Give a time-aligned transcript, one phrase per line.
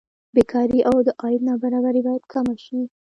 [0.35, 2.79] بېکاري او د عاید نابرابري باید کمه شي.